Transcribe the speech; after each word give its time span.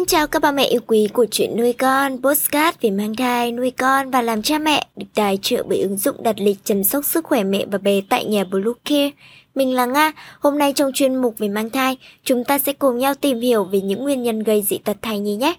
Xin 0.00 0.06
chào 0.06 0.26
các 0.26 0.42
bà 0.42 0.52
mẹ 0.52 0.64
yêu 0.64 0.80
quý 0.86 1.08
của 1.12 1.26
chuyện 1.30 1.56
nuôi 1.56 1.72
con, 1.72 2.22
postcard 2.22 2.78
về 2.80 2.90
mang 2.90 3.16
thai, 3.16 3.52
nuôi 3.52 3.70
con 3.70 4.10
và 4.10 4.22
làm 4.22 4.42
cha 4.42 4.58
mẹ, 4.58 4.86
được 4.96 5.06
tài 5.14 5.38
trợ 5.42 5.62
bởi 5.68 5.80
ứng 5.80 5.96
dụng 5.96 6.22
đặt 6.22 6.36
lịch 6.38 6.56
chăm 6.64 6.84
sóc 6.84 7.04
sức 7.04 7.24
khỏe 7.24 7.44
mẹ 7.44 7.66
và 7.70 7.78
bé 7.78 8.00
tại 8.08 8.24
nhà 8.24 8.44
Bluecare. 8.44 9.10
Mình 9.54 9.74
là 9.74 9.86
Nga, 9.86 10.12
hôm 10.38 10.58
nay 10.58 10.72
trong 10.72 10.92
chuyên 10.94 11.16
mục 11.16 11.38
về 11.38 11.48
mang 11.48 11.70
thai, 11.70 11.96
chúng 12.24 12.44
ta 12.44 12.58
sẽ 12.58 12.72
cùng 12.72 12.98
nhau 12.98 13.14
tìm 13.14 13.40
hiểu 13.40 13.64
về 13.64 13.80
những 13.80 14.02
nguyên 14.02 14.22
nhân 14.22 14.42
gây 14.42 14.62
dị 14.62 14.78
tật 14.78 14.96
thai 15.02 15.18
nhi 15.18 15.36
nhé. 15.36 15.54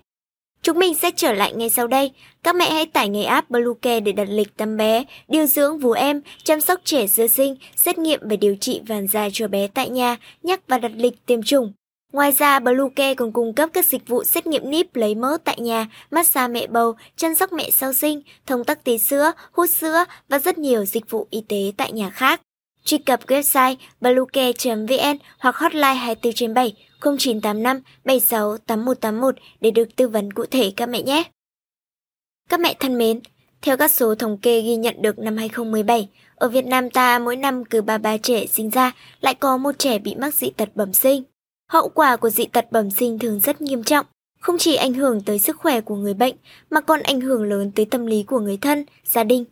Chúng 0.62 0.80
mình 0.80 0.94
sẽ 0.94 1.12
trở 1.16 1.34
lại 1.34 1.54
ngay 1.54 1.70
sau 1.70 1.88
đây. 1.88 2.12
Các 2.44 2.56
mẹ 2.56 2.72
hãy 2.72 2.86
tải 2.86 3.10
ngay 3.10 3.24
app 3.24 3.50
Bluecare 3.50 4.00
để 4.00 4.12
đặt 4.12 4.28
lịch 4.30 4.58
tắm 4.58 4.78
bé, 4.78 5.04
điều 5.28 5.46
dưỡng 5.46 5.80
vú 5.80 5.92
em, 5.92 6.22
chăm 6.44 6.62
sóc 6.62 6.82
trẻ 6.84 7.08
sơ 7.08 7.28
sinh, 7.28 7.56
xét 7.76 7.98
nghiệm 7.98 8.20
và 8.24 8.36
điều 8.36 8.56
trị 8.56 8.82
vàng 8.88 9.08
da 9.08 9.30
cho 9.34 9.48
bé 9.48 9.68
tại 9.68 9.90
nhà, 9.90 10.18
nhắc 10.44 10.62
và 10.68 10.78
đặt 10.78 10.92
lịch 10.96 11.26
tiêm 11.26 11.44
chủng. 11.44 11.74
Ngoài 12.12 12.32
ra, 12.32 12.60
Bluecare 12.60 13.16
còn 13.16 13.32
cung 13.32 13.54
cấp 13.54 13.70
các 13.74 13.86
dịch 13.86 14.08
vụ 14.08 14.24
xét 14.24 14.48
nghiệm 14.48 14.70
níp 14.70 14.96
lấy 14.96 15.16
mỡ 15.16 15.38
tại 15.44 15.60
nhà, 15.60 15.88
massage 16.12 16.54
mẹ 16.54 16.68
bầu, 16.68 16.96
chăm 17.16 17.36
sóc 17.36 17.54
mẹ 17.54 17.70
sau 17.72 17.94
sinh, 17.94 18.22
thông 18.46 18.64
tắc 18.64 18.84
tí 18.84 18.98
sữa, 18.98 19.32
hút 19.52 19.70
sữa 19.70 20.06
và 20.30 20.40
rất 20.40 20.58
nhiều 20.58 20.86
dịch 20.86 21.10
vụ 21.10 21.28
y 21.30 21.42
tế 21.48 21.72
tại 21.78 21.92
nhà 21.92 22.10
khác. 22.10 22.42
Truy 22.84 22.98
cập 22.98 23.28
website 23.28 23.76
bluecare.vn 24.02 25.18
hoặc 25.40 25.56
hotline 25.56 25.94
24 25.94 26.34
trên 26.34 26.54
7 26.54 26.74
0985 27.02 27.82
76 28.06 28.58
8181 28.58 29.36
để 29.62 29.72
được 29.72 29.96
tư 29.96 30.08
vấn 30.08 30.34
cụ 30.34 30.46
thể 30.52 30.72
các 30.76 30.90
mẹ 30.90 31.02
nhé. 31.02 31.24
Các 32.50 32.60
mẹ 32.60 32.74
thân 32.80 32.98
mến, 32.98 33.20
theo 33.62 33.78
các 33.78 33.92
số 33.92 34.16
thống 34.16 34.38
kê 34.38 34.62
ghi 34.62 34.76
nhận 34.76 35.02
được 35.02 35.20
năm 35.20 35.38
2017, 35.38 36.10
ở 36.36 36.50
Việt 36.50 36.66
Nam 36.66 36.90
ta 36.90 37.20
mỗi 37.20 37.36
năm 37.36 37.66
cứ 37.66 37.82
33 37.82 38.18
trẻ 38.18 38.46
sinh 38.46 38.70
ra 38.70 38.92
lại 39.22 39.36
có 39.36 39.58
một 39.58 39.80
trẻ 39.80 40.00
bị 40.00 40.16
mắc 40.16 40.34
dị 40.34 40.50
tật 40.50 40.70
bẩm 40.76 40.94
sinh. 40.94 41.24
Hậu 41.72 41.90
quả 41.90 42.16
của 42.16 42.30
dị 42.30 42.46
tật 42.46 42.72
bẩm 42.72 42.92
sinh 42.92 43.20
thường 43.20 43.40
rất 43.40 43.62
nghiêm 43.62 43.84
trọng, 43.84 44.06
không 44.40 44.58
chỉ 44.58 44.76
ảnh 44.76 44.94
hưởng 44.94 45.22
tới 45.22 45.40
sức 45.40 45.58
khỏe 45.58 45.82
của 45.82 45.96
người 45.96 46.14
bệnh 46.14 46.36
mà 46.70 46.82
còn 46.82 47.02
ảnh 47.02 47.22
hưởng 47.22 47.44
lớn 47.44 47.72
tới 47.76 47.86
tâm 47.86 48.06
lý 48.06 48.24
của 48.24 48.40
người 48.40 48.58
thân, 48.58 48.86
gia 49.06 49.24
đình. 49.24 49.46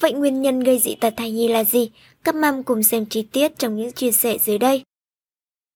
Vậy 0.00 0.12
nguyên 0.12 0.42
nhân 0.42 0.60
gây 0.60 0.78
dị 0.78 0.94
tật 0.94 1.14
thai 1.16 1.30
nhi 1.30 1.48
là 1.48 1.64
gì? 1.64 1.90
Các 2.24 2.34
măm 2.34 2.62
cùng 2.62 2.82
xem 2.82 3.06
chi 3.06 3.22
tiết 3.22 3.58
trong 3.58 3.76
những 3.76 3.92
chia 3.92 4.12
sẻ 4.12 4.38
dưới 4.38 4.58
đây. 4.58 4.82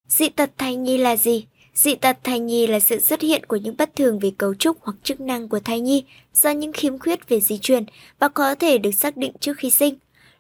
Dị 0.09 0.29
tật 0.29 0.51
thai 0.59 0.77
nhi 0.77 0.99
là 0.99 1.17
gì? 1.17 1.47
Dị 1.75 1.95
tật 1.95 2.17
thai 2.25 2.41
nhi 2.41 2.67
là 2.67 2.81
sự 2.81 3.01
xuất 3.01 3.21
hiện 3.21 3.45
của 3.47 3.57
những 3.57 3.77
bất 3.79 3.97
thường 3.97 4.19
về 4.19 4.33
cấu 4.39 4.55
trúc 4.55 4.77
hoặc 4.81 4.97
chức 5.03 5.21
năng 5.21 5.49
của 5.49 5.61
thai 5.61 5.81
nhi 5.81 6.05
do 6.35 6.51
những 6.51 6.73
khiếm 6.73 6.99
khuyết 6.99 7.29
về 7.29 7.41
di 7.41 7.59
truyền 7.59 7.85
và 8.19 8.29
có 8.29 8.55
thể 8.55 8.79
được 8.79 8.95
xác 8.95 9.17
định 9.17 9.33
trước 9.41 9.57
khi 9.57 9.71
sinh, 9.71 9.95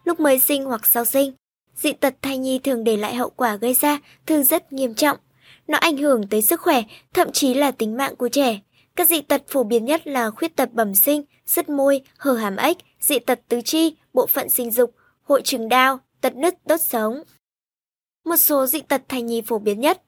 lúc 0.04 0.20
mới 0.20 0.38
sinh 0.38 0.64
hoặc 0.64 0.86
sau 0.86 1.04
sinh. 1.04 1.32
Dị 1.76 1.92
tật 1.92 2.14
thai 2.22 2.38
nhi 2.38 2.58
thường 2.58 2.84
để 2.84 2.96
lại 2.96 3.14
hậu 3.14 3.30
quả 3.30 3.56
gây 3.56 3.74
ra 3.74 3.98
thường 4.26 4.44
rất 4.44 4.72
nghiêm 4.72 4.94
trọng. 4.94 5.18
Nó 5.68 5.78
ảnh 5.78 5.96
hưởng 5.96 6.28
tới 6.28 6.42
sức 6.42 6.60
khỏe, 6.60 6.82
thậm 7.14 7.32
chí 7.32 7.54
là 7.54 7.70
tính 7.70 7.96
mạng 7.96 8.16
của 8.16 8.28
trẻ. 8.28 8.60
Các 8.96 9.08
dị 9.08 9.20
tật 9.20 9.42
phổ 9.48 9.64
biến 9.64 9.84
nhất 9.84 10.06
là 10.06 10.30
khuyết 10.30 10.56
tật 10.56 10.72
bẩm 10.72 10.94
sinh, 10.94 11.22
sứt 11.46 11.68
môi, 11.68 12.00
hở 12.18 12.32
hàm 12.32 12.56
ếch, 12.56 12.76
dị 13.00 13.18
tật 13.18 13.40
tứ 13.48 13.60
chi, 13.64 13.96
bộ 14.14 14.26
phận 14.26 14.48
sinh 14.48 14.70
dục, 14.70 14.94
hội 15.22 15.42
chứng 15.42 15.68
đau, 15.68 15.98
tật 16.20 16.36
nứt 16.36 16.54
đốt 16.66 16.80
sống. 16.80 17.22
Một 18.24 18.36
số 18.36 18.66
dị 18.66 18.80
tật 18.80 19.02
thai 19.08 19.22
nhi 19.22 19.42
phổ 19.46 19.58
biến 19.58 19.80
nhất 19.80 20.02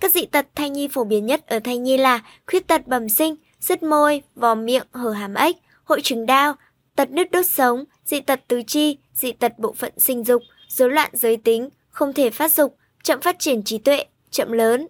Các 0.00 0.12
dị 0.14 0.26
tật 0.26 0.46
thai 0.54 0.70
nhi 0.70 0.88
phổ 0.88 1.04
biến 1.04 1.26
nhất 1.26 1.46
ở 1.46 1.60
thai 1.60 1.78
nhi 1.78 1.96
là 1.96 2.22
khuyết 2.46 2.66
tật 2.66 2.86
bẩm 2.86 3.08
sinh, 3.08 3.36
sứt 3.60 3.82
môi, 3.82 4.22
vò 4.34 4.54
miệng, 4.54 4.86
hở 4.92 5.10
hàm 5.10 5.34
ếch, 5.34 5.56
hội 5.84 6.00
chứng 6.02 6.26
đau, 6.26 6.54
tật 6.96 7.10
nứt 7.10 7.30
đốt 7.30 7.46
sống, 7.46 7.84
dị 8.04 8.20
tật 8.20 8.40
tứ 8.48 8.62
chi, 8.66 8.98
dị 9.14 9.32
tật 9.32 9.58
bộ 9.58 9.72
phận 9.72 9.92
sinh 9.96 10.24
dục, 10.24 10.42
rối 10.68 10.90
loạn 10.90 11.10
giới 11.12 11.36
tính, 11.36 11.68
không 11.88 12.12
thể 12.12 12.30
phát 12.30 12.52
dục, 12.52 12.76
chậm 13.02 13.20
phát 13.20 13.38
triển 13.38 13.62
trí 13.62 13.78
tuệ, 13.78 14.04
chậm 14.30 14.52
lớn. 14.52 14.88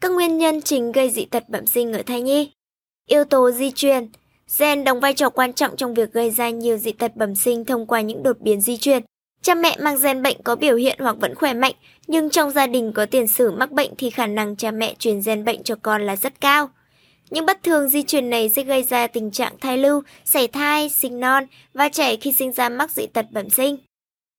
Các 0.00 0.12
nguyên 0.12 0.38
nhân 0.38 0.62
chính 0.62 0.92
gây 0.92 1.10
dị 1.10 1.24
tật 1.24 1.48
bẩm 1.48 1.66
sinh 1.66 1.92
ở 1.92 2.02
thai 2.02 2.20
nhi 2.20 2.52
Yếu 3.06 3.24
tố 3.24 3.50
di 3.50 3.70
truyền 3.70 4.08
Gen 4.58 4.84
đóng 4.84 5.00
vai 5.00 5.14
trò 5.14 5.30
quan 5.30 5.52
trọng 5.52 5.76
trong 5.76 5.94
việc 5.94 6.12
gây 6.12 6.30
ra 6.30 6.50
nhiều 6.50 6.76
dị 6.76 6.92
tật 6.92 7.16
bẩm 7.16 7.34
sinh 7.34 7.64
thông 7.64 7.86
qua 7.86 8.00
những 8.00 8.22
đột 8.22 8.40
biến 8.40 8.60
di 8.60 8.76
truyền. 8.76 9.02
Cha 9.42 9.54
mẹ 9.54 9.76
mang 9.80 9.98
gen 10.02 10.22
bệnh 10.22 10.42
có 10.42 10.56
biểu 10.56 10.76
hiện 10.76 10.98
hoặc 11.00 11.16
vẫn 11.20 11.34
khỏe 11.34 11.54
mạnh, 11.54 11.74
nhưng 12.06 12.30
trong 12.30 12.50
gia 12.50 12.66
đình 12.66 12.92
có 12.92 13.06
tiền 13.06 13.26
sử 13.26 13.50
mắc 13.50 13.70
bệnh 13.70 13.90
thì 13.98 14.10
khả 14.10 14.26
năng 14.26 14.56
cha 14.56 14.70
mẹ 14.70 14.94
truyền 14.98 15.20
gen 15.24 15.44
bệnh 15.44 15.62
cho 15.62 15.74
con 15.82 16.06
là 16.06 16.16
rất 16.16 16.40
cao. 16.40 16.70
Những 17.30 17.46
bất 17.46 17.62
thường 17.62 17.88
di 17.88 18.02
truyền 18.02 18.30
này 18.30 18.48
sẽ 18.48 18.62
gây 18.62 18.82
ra 18.82 19.06
tình 19.06 19.30
trạng 19.30 19.58
thai 19.60 19.78
lưu, 19.78 20.02
sảy 20.24 20.48
thai, 20.48 20.88
sinh 20.88 21.20
non 21.20 21.44
và 21.74 21.88
trẻ 21.88 22.16
khi 22.16 22.32
sinh 22.32 22.52
ra 22.52 22.68
mắc 22.68 22.90
dị 22.90 23.06
tật 23.06 23.26
bẩm 23.30 23.50
sinh. 23.50 23.76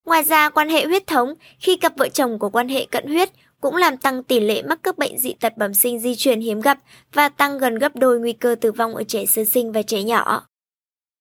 Ngoài 0.05 0.23
ra, 0.23 0.49
quan 0.49 0.69
hệ 0.69 0.85
huyết 0.85 1.07
thống, 1.07 1.33
khi 1.59 1.75
cặp 1.75 1.97
vợ 1.97 2.09
chồng 2.09 2.39
có 2.39 2.49
quan 2.49 2.69
hệ 2.69 2.85
cận 2.85 3.07
huyết, 3.07 3.29
cũng 3.61 3.75
làm 3.75 3.97
tăng 3.97 4.23
tỷ 4.23 4.39
lệ 4.39 4.61
mắc 4.61 4.79
các 4.83 4.97
bệnh 4.97 5.19
dị 5.19 5.33
tật 5.33 5.57
bẩm 5.57 5.73
sinh 5.73 5.99
di 5.99 6.15
truyền 6.15 6.41
hiếm 6.41 6.61
gặp 6.61 6.79
và 7.13 7.29
tăng 7.29 7.57
gần 7.57 7.75
gấp 7.75 7.95
đôi 7.95 8.19
nguy 8.19 8.33
cơ 8.33 8.55
tử 8.61 8.71
vong 8.71 8.95
ở 8.95 9.03
trẻ 9.03 9.25
sơ 9.25 9.45
sinh 9.45 9.71
và 9.71 9.81
trẻ 9.81 10.03
nhỏ. 10.03 10.47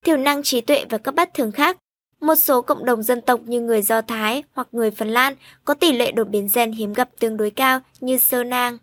Thiểu 0.04 0.16
năng 0.16 0.42
trí 0.42 0.60
tuệ 0.60 0.84
và 0.90 0.98
các 0.98 1.14
bất 1.14 1.34
thường 1.34 1.52
khác, 1.52 1.78
một 2.20 2.34
số 2.34 2.62
cộng 2.62 2.84
đồng 2.84 3.02
dân 3.02 3.20
tộc 3.20 3.40
như 3.44 3.60
người 3.60 3.82
Do 3.82 4.02
Thái 4.02 4.42
hoặc 4.52 4.68
người 4.72 4.90
Phần 4.90 5.08
Lan 5.08 5.34
có 5.64 5.74
tỷ 5.74 5.92
lệ 5.92 6.12
đột 6.12 6.28
biến 6.28 6.48
gen 6.54 6.72
hiếm 6.72 6.92
gặp 6.92 7.08
tương 7.18 7.36
đối 7.36 7.50
cao 7.50 7.80
như 8.00 8.18
sơ 8.18 8.44
nang. 8.44 8.78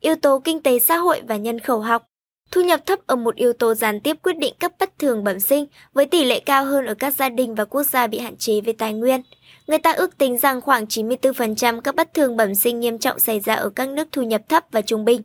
Yếu 0.00 0.16
tố 0.16 0.38
kinh 0.38 0.62
tế 0.62 0.78
xã 0.78 0.96
hội 0.96 1.22
và 1.28 1.36
nhân 1.36 1.60
khẩu 1.60 1.80
học, 1.80 2.06
Thu 2.52 2.60
nhập 2.60 2.86
thấp 2.86 2.98
ở 3.06 3.16
một 3.16 3.34
yếu 3.34 3.52
tố 3.52 3.74
gián 3.74 4.00
tiếp 4.00 4.16
quyết 4.22 4.38
định 4.38 4.54
các 4.60 4.72
bất 4.78 4.98
thường 4.98 5.24
bẩm 5.24 5.40
sinh 5.40 5.66
với 5.92 6.06
tỷ 6.06 6.24
lệ 6.24 6.40
cao 6.40 6.64
hơn 6.64 6.86
ở 6.86 6.94
các 6.94 7.14
gia 7.14 7.28
đình 7.28 7.54
và 7.54 7.64
quốc 7.64 7.82
gia 7.82 8.06
bị 8.06 8.18
hạn 8.18 8.36
chế 8.36 8.60
về 8.60 8.72
tài 8.72 8.92
nguyên. 8.92 9.22
Người 9.66 9.78
ta 9.78 9.92
ước 9.92 10.18
tính 10.18 10.38
rằng 10.38 10.60
khoảng 10.60 10.84
94% 10.84 11.80
các 11.80 11.94
bất 11.94 12.14
thường 12.14 12.36
bẩm 12.36 12.54
sinh 12.54 12.80
nghiêm 12.80 12.98
trọng 12.98 13.18
xảy 13.18 13.40
ra 13.40 13.54
ở 13.54 13.70
các 13.70 13.88
nước 13.88 14.08
thu 14.12 14.22
nhập 14.22 14.42
thấp 14.48 14.64
và 14.70 14.82
trung 14.82 15.04
bình. 15.04 15.22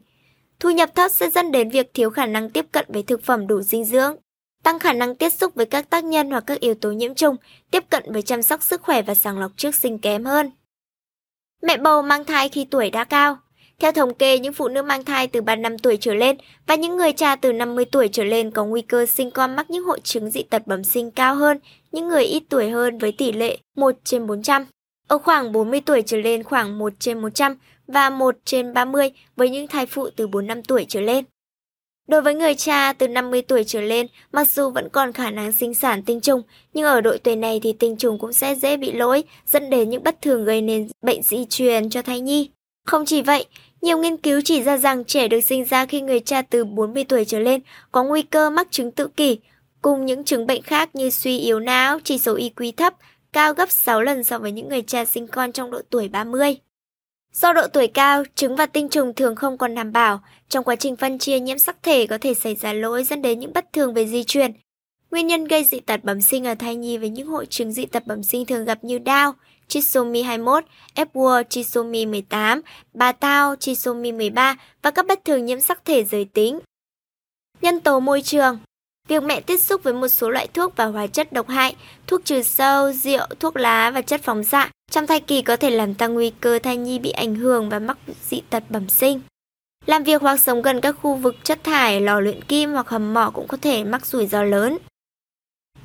Thu 0.60 0.70
nhập 0.70 0.96
thấp 0.96 1.12
sẽ 1.12 1.30
dẫn 1.30 1.52
đến 1.52 1.70
việc 1.70 1.94
thiếu 1.94 2.10
khả 2.10 2.26
năng 2.26 2.50
tiếp 2.50 2.66
cận 2.72 2.86
với 2.90 3.04
thực 3.04 3.24
phẩm 3.24 3.48
đủ 3.48 3.62
dinh 3.62 3.86
dưỡng, 3.86 4.16
tăng 4.64 4.80
khả 4.80 4.94
năng 4.94 5.16
tiếp 5.16 5.30
xúc 5.30 5.56
với 5.56 5.66
các 5.66 5.90
tác 5.90 6.04
nhân 6.04 6.32
hoặc 6.32 6.44
các 6.48 6.60
yếu 6.60 6.76
tố 6.76 6.92
nhiễm 6.92 7.16
trùng, 7.16 7.36
tiếp 7.72 7.84
cận 7.90 8.04
với 8.12 8.22
chăm 8.22 8.42
sóc 8.42 8.64
sức 8.64 8.82
khỏe 8.82 9.02
và 9.02 9.16
sàng 9.16 9.40
lọc 9.40 9.52
trước 9.58 9.76
sinh 9.76 10.00
kém 10.00 10.26
hơn. 10.26 10.52
Mẹ 11.62 11.78
bầu 11.78 12.02
mang 12.02 12.26
thai 12.26 12.50
khi 12.50 12.66
tuổi 12.66 12.90
đã 12.90 13.04
cao 13.04 13.38
theo 13.82 13.92
thống 13.92 14.14
kê, 14.14 14.40
những 14.40 14.54
phụ 14.54 14.68
nữ 14.68 14.84
mang 14.84 15.06
thai 15.06 15.28
từ 15.28 15.42
35 15.42 15.78
tuổi 15.78 15.98
trở 15.98 16.14
lên 16.14 16.38
và 16.68 16.76
những 16.76 16.98
người 16.98 17.14
cha 17.14 17.36
từ 17.36 17.54
50 17.54 17.86
tuổi 17.86 18.10
trở 18.12 18.24
lên 18.24 18.52
có 18.52 18.66
nguy 18.66 18.82
cơ 18.82 19.06
sinh 19.06 19.32
con 19.32 19.56
mắc 19.56 19.70
những 19.70 19.84
hội 19.84 20.00
chứng 20.04 20.30
dị 20.32 20.44
tật 20.44 20.68
bẩm 20.68 20.84
sinh 20.84 21.12
cao 21.12 21.36
hơn 21.36 21.60
những 21.92 22.08
người 22.08 22.24
ít 22.24 22.44
tuổi 22.50 22.70
hơn 22.70 22.98
với 22.98 23.12
tỷ 23.12 23.32
lệ 23.32 23.58
1 23.76 23.96
trên 24.04 24.28
400. 24.28 24.66
Ở 25.08 25.18
khoảng 25.18 25.52
40 25.52 25.82
tuổi 25.82 26.02
trở 26.06 26.18
lên 26.18 26.44
khoảng 26.44 26.80
1 26.80 26.94
trên 27.00 27.22
100 27.22 27.56
và 27.88 28.10
1 28.10 28.36
trên 28.46 28.74
30 28.74 29.12
với 29.36 29.50
những 29.50 29.68
thai 29.68 29.86
phụ 29.86 30.10
từ 30.16 30.28
4 30.28 30.48
năm 30.48 30.64
tuổi 30.64 30.86
trở 30.90 31.02
lên. 31.02 31.26
Đối 32.08 32.22
với 32.22 32.34
người 32.36 32.56
cha 32.56 32.94
từ 32.94 33.08
50 33.08 33.42
tuổi 33.42 33.64
trở 33.64 33.82
lên, 33.82 34.08
mặc 34.32 34.48
dù 34.50 34.70
vẫn 34.70 34.90
còn 34.90 35.14
khả 35.14 35.32
năng 35.32 35.52
sinh 35.52 35.74
sản 35.74 36.04
tinh 36.04 36.22
trùng, 36.22 36.42
nhưng 36.74 36.86
ở 36.86 37.02
độ 37.02 37.18
tuổi 37.24 37.36
này 37.36 37.60
thì 37.64 37.74
tinh 37.74 37.98
trùng 37.98 38.20
cũng 38.20 38.34
sẽ 38.34 38.56
dễ 38.56 38.78
bị 38.78 38.92
lỗi, 38.92 39.24
dẫn 39.46 39.70
đến 39.70 39.90
những 39.90 40.04
bất 40.04 40.22
thường 40.22 40.46
gây 40.46 40.62
nên 40.62 40.88
bệnh 41.02 41.24
di 41.24 41.46
truyền 41.46 41.90
cho 41.90 42.02
thai 42.02 42.20
nhi. 42.20 42.50
Không 42.88 43.06
chỉ 43.06 43.22
vậy, 43.22 43.46
nhiều 43.82 43.98
nghiên 43.98 44.18
cứu 44.18 44.42
chỉ 44.46 44.62
ra 44.62 44.78
rằng 44.78 45.06
trẻ 45.06 45.28
được 45.28 45.42
sinh 45.42 45.66
ra 45.66 45.86
khi 45.86 46.02
người 46.02 46.20
cha 46.20 46.42
từ 46.42 46.66
40 46.66 47.04
tuổi 47.04 47.26
trở 47.26 47.40
lên 47.40 47.62
có 47.92 48.04
nguy 48.04 48.22
cơ 48.22 48.50
mắc 48.50 48.68
chứng 48.72 48.92
tự 48.92 49.08
kỷ, 49.08 49.40
cùng 49.82 50.06
những 50.06 50.24
chứng 50.24 50.48
bệnh 50.48 50.62
khác 50.62 50.96
như 50.96 51.10
suy 51.10 51.38
yếu 51.40 51.60
não, 51.60 52.00
chỉ 52.04 52.18
số 52.18 52.36
IQ 52.36 52.72
thấp, 52.78 52.94
cao 53.34 53.54
gấp 53.54 53.72
6 53.72 54.02
lần 54.02 54.24
so 54.24 54.40
với 54.40 54.52
những 54.52 54.70
người 54.70 54.82
cha 54.82 55.06
sinh 55.06 55.28
con 55.28 55.52
trong 55.52 55.72
độ 55.72 55.82
tuổi 55.90 56.08
30. 56.08 56.56
Do 57.34 57.54
độ 57.54 57.68
tuổi 57.68 57.88
cao, 57.88 58.24
trứng 58.36 58.56
và 58.56 58.66
tinh 58.66 58.90
trùng 58.90 59.14
thường 59.14 59.36
không 59.36 59.58
còn 59.58 59.76
đảm 59.76 59.92
bảo, 59.92 60.22
trong 60.50 60.64
quá 60.64 60.76
trình 60.76 60.96
phân 60.96 61.20
chia 61.20 61.40
nhiễm 61.40 61.58
sắc 61.58 61.84
thể 61.84 62.08
có 62.08 62.18
thể 62.18 62.34
xảy 62.34 62.56
ra 62.56 62.74
lỗi 62.74 63.04
dẫn 63.04 63.22
đến 63.22 63.40
những 63.40 63.54
bất 63.54 63.74
thường 63.74 63.94
về 63.94 64.08
di 64.08 64.24
truyền. 64.24 64.52
Nguyên 65.12 65.28
nhân 65.28 65.46
gây 65.46 65.64
dị 65.64 65.80
tật 65.80 66.04
bẩm 66.04 66.22
sinh 66.22 66.48
ở 66.48 66.56
thai 66.56 66.76
nhi 66.76 66.98
với 66.98 67.10
những 67.10 67.28
hội 67.28 67.46
chứng 67.46 67.72
dị 67.72 67.86
tật 67.86 68.08
bẩm 68.08 68.24
sinh 68.24 68.46
thường 68.46 68.66
gặp 68.66 68.84
như 68.84 68.98
đau, 68.98 69.34
trisomy 69.68 70.22
21, 70.22 70.64
Epworth 70.96 71.44
trisomy 71.44 72.06
18, 72.06 72.62
bà 72.94 73.12
tao 73.12 73.56
trisomy 73.56 74.12
13 74.12 74.56
và 74.82 74.92
các 74.92 75.08
bất 75.08 75.26
thường 75.26 75.46
nhiễm 75.46 75.60
sắc 75.60 75.86
thể 75.86 76.04
giới 76.04 76.26
tính. 76.26 76.60
Nhân 77.62 77.80
tố 77.80 78.00
môi 78.00 78.22
trường 78.22 78.60
Việc 79.08 79.24
mẹ 79.24 79.42
tiếp 79.42 79.58
xúc 79.58 79.84
với 79.84 79.94
một 79.94 80.08
số 80.08 80.30
loại 80.30 80.48
thuốc 80.48 80.76
và 80.76 80.86
hóa 80.86 81.08
chất 81.08 81.34
độc 81.34 81.48
hại, 81.50 81.76
thuốc 82.08 82.26
trừ 82.26 82.42
sâu, 82.42 82.94
rượu, 82.94 83.28
thuốc 83.40 83.56
lá 83.56 83.92
và 83.92 84.02
chất 84.02 84.22
phóng 84.24 84.44
xạ 84.44 84.70
trong 84.92 85.08
thai 85.08 85.20
kỳ 85.20 85.42
có 85.42 85.56
thể 85.56 85.70
làm 85.70 85.94
tăng 85.94 86.14
nguy 86.14 86.32
cơ 86.42 86.60
thai 86.60 86.78
nhi 86.78 87.00
bị 87.00 87.12
ảnh 87.12 87.36
hưởng 87.36 87.70
và 87.70 87.80
mắc 87.80 87.98
dị 88.30 88.42
tật 88.50 88.64
bẩm 88.70 88.90
sinh. 88.90 89.22
Làm 89.86 90.04
việc 90.04 90.22
hoặc 90.22 90.38
sống 90.38 90.62
gần 90.62 90.82
các 90.82 90.92
khu 90.92 91.16
vực 91.16 91.36
chất 91.44 91.64
thải, 91.64 92.02
lò 92.02 92.20
luyện 92.20 92.42
kim 92.44 92.72
hoặc 92.72 92.90
hầm 92.90 93.14
mỏ 93.14 93.32
cũng 93.34 93.48
có 93.48 93.58
thể 93.62 93.84
mắc 93.84 94.06
rủi 94.06 94.28
ro 94.28 94.44
lớn. 94.44 94.78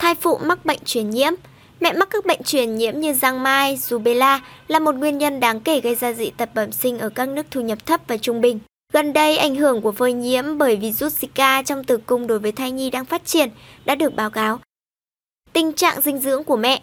Thai 0.02 0.14
phụ 0.14 0.38
mắc 0.38 0.64
bệnh 0.64 0.78
truyền 0.84 1.10
nhiễm 1.10 1.32
Mẹ 1.80 1.92
mắc 1.92 2.08
các 2.10 2.26
bệnh 2.26 2.42
truyền 2.42 2.74
nhiễm 2.74 3.00
như 3.00 3.12
giang 3.12 3.42
mai, 3.42 3.76
rubella 3.76 4.40
là 4.68 4.78
một 4.78 4.94
nguyên 4.94 5.18
nhân 5.18 5.40
đáng 5.40 5.60
kể 5.60 5.80
gây 5.80 5.94
ra 5.94 6.12
dị 6.12 6.30
tật 6.30 6.54
bẩm 6.54 6.72
sinh 6.72 6.98
ở 6.98 7.08
các 7.08 7.28
nước 7.28 7.46
thu 7.50 7.60
nhập 7.60 7.86
thấp 7.86 8.00
và 8.06 8.16
trung 8.16 8.40
bình. 8.40 8.58
Gần 8.92 9.12
đây, 9.12 9.36
ảnh 9.36 9.54
hưởng 9.54 9.82
của 9.82 9.92
phơi 9.92 10.12
nhiễm 10.12 10.58
bởi 10.58 10.76
virus 10.76 11.24
Zika 11.24 11.62
trong 11.62 11.84
tử 11.84 11.96
cung 11.96 12.26
đối 12.26 12.38
với 12.38 12.52
thai 12.52 12.70
nhi 12.70 12.90
đang 12.90 13.04
phát 13.04 13.24
triển 13.24 13.50
đã 13.84 13.94
được 13.94 14.14
báo 14.14 14.30
cáo. 14.30 14.60
Tình 15.52 15.72
trạng 15.72 16.00
dinh 16.00 16.18
dưỡng 16.18 16.44
của 16.44 16.56
mẹ 16.56 16.82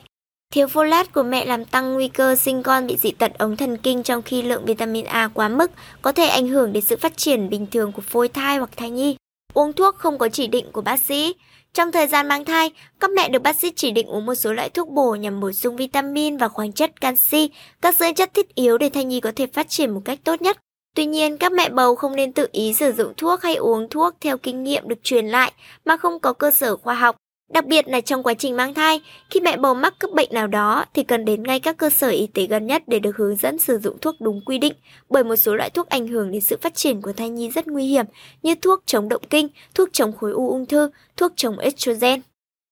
Thiếu 0.53 0.67
folate 0.67 1.05
của 1.13 1.23
mẹ 1.23 1.45
làm 1.45 1.65
tăng 1.65 1.93
nguy 1.93 2.07
cơ 2.07 2.35
sinh 2.35 2.63
con 2.63 2.87
bị 2.87 2.97
dị 2.97 3.11
tật 3.11 3.37
ống 3.37 3.57
thần 3.57 3.77
kinh 3.77 4.03
trong 4.03 4.21
khi 4.21 4.41
lượng 4.41 4.65
vitamin 4.65 5.05
A 5.05 5.27
quá 5.27 5.49
mức 5.49 5.71
có 6.01 6.11
thể 6.11 6.27
ảnh 6.27 6.47
hưởng 6.47 6.73
đến 6.73 6.83
sự 6.85 6.97
phát 6.97 7.17
triển 7.17 7.49
bình 7.49 7.67
thường 7.71 7.91
của 7.91 8.01
phôi 8.01 8.27
thai 8.27 8.57
hoặc 8.57 8.69
thai 8.77 8.89
nhi. 8.89 9.15
Uống 9.53 9.73
thuốc 9.73 9.95
không 9.95 10.17
có 10.17 10.29
chỉ 10.29 10.47
định 10.47 10.71
của 10.71 10.81
bác 10.81 10.99
sĩ. 10.99 11.35
Trong 11.73 11.91
thời 11.91 12.07
gian 12.07 12.27
mang 12.27 12.45
thai, 12.45 12.71
các 12.99 13.11
mẹ 13.11 13.29
được 13.29 13.41
bác 13.41 13.55
sĩ 13.55 13.71
chỉ 13.75 13.91
định 13.91 14.07
uống 14.07 14.25
một 14.25 14.35
số 14.35 14.53
loại 14.53 14.69
thuốc 14.69 14.89
bổ 14.89 15.15
nhằm 15.15 15.39
bổ 15.39 15.51
sung 15.51 15.75
vitamin 15.75 16.37
và 16.37 16.47
khoáng 16.47 16.71
chất 16.71 17.01
canxi, 17.01 17.49
các 17.81 17.95
dưỡng 17.95 18.13
chất 18.13 18.33
thiết 18.33 18.55
yếu 18.55 18.77
để 18.77 18.89
thai 18.89 19.05
nhi 19.05 19.19
có 19.19 19.31
thể 19.35 19.47
phát 19.47 19.69
triển 19.69 19.91
một 19.91 20.01
cách 20.05 20.19
tốt 20.23 20.41
nhất. 20.41 20.57
Tuy 20.95 21.05
nhiên, 21.05 21.37
các 21.37 21.51
mẹ 21.51 21.69
bầu 21.69 21.95
không 21.95 22.15
nên 22.15 22.33
tự 22.33 22.47
ý 22.51 22.73
sử 22.73 22.91
dụng 22.91 23.13
thuốc 23.17 23.41
hay 23.41 23.55
uống 23.55 23.89
thuốc 23.89 24.13
theo 24.21 24.37
kinh 24.37 24.63
nghiệm 24.63 24.87
được 24.87 25.03
truyền 25.03 25.27
lại 25.27 25.51
mà 25.85 25.97
không 25.97 26.19
có 26.19 26.33
cơ 26.33 26.51
sở 26.51 26.77
khoa 26.77 26.93
học. 26.93 27.15
Đặc 27.49 27.65
biệt 27.65 27.87
là 27.87 28.01
trong 28.01 28.23
quá 28.23 28.33
trình 28.33 28.57
mang 28.57 28.73
thai, 28.73 29.01
khi 29.29 29.39
mẹ 29.39 29.57
bầu 29.57 29.73
mắc 29.73 29.93
các 29.99 30.11
bệnh 30.11 30.29
nào 30.31 30.47
đó 30.47 30.85
thì 30.93 31.03
cần 31.03 31.25
đến 31.25 31.43
ngay 31.43 31.59
các 31.59 31.77
cơ 31.77 31.89
sở 31.89 32.09
y 32.09 32.27
tế 32.27 32.45
gần 32.45 32.67
nhất 32.67 32.83
để 32.87 32.99
được 32.99 33.17
hướng 33.17 33.35
dẫn 33.35 33.57
sử 33.57 33.77
dụng 33.77 33.97
thuốc 34.01 34.15
đúng 34.19 34.41
quy 34.45 34.57
định, 34.57 34.73
bởi 35.09 35.23
một 35.23 35.35
số 35.35 35.55
loại 35.55 35.69
thuốc 35.69 35.89
ảnh 35.89 36.07
hưởng 36.07 36.31
đến 36.31 36.41
sự 36.41 36.57
phát 36.61 36.75
triển 36.75 37.01
của 37.01 37.13
thai 37.13 37.29
nhi 37.29 37.49
rất 37.49 37.67
nguy 37.67 37.85
hiểm 37.85 38.05
như 38.43 38.55
thuốc 38.55 38.83
chống 38.85 39.09
động 39.09 39.21
kinh, 39.29 39.47
thuốc 39.75 39.89
chống 39.91 40.17
khối 40.17 40.31
u 40.31 40.49
ung 40.49 40.65
thư, 40.65 40.89
thuốc 41.17 41.31
chống 41.35 41.59
estrogen. 41.59 42.21